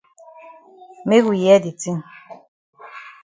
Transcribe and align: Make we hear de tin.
Make 1.07 1.25
we 1.29 1.35
hear 1.43 1.59
de 1.65 1.71
tin. 1.81 1.97